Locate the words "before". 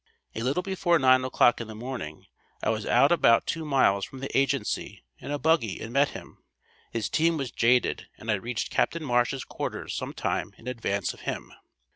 0.63-0.97